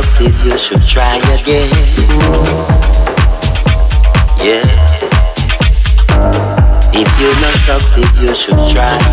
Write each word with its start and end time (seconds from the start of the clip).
else 0.00 0.20
if 0.20 0.44
you 0.44 0.56
should 0.56 0.82
try 0.82 1.16
again. 1.36 1.70
Yeah. 4.40 4.64
If 6.92 7.10
you 7.20 7.30
not 7.42 7.54
succeed, 7.66 8.10
you 8.20 8.34
should 8.34 8.60
try 8.72 9.09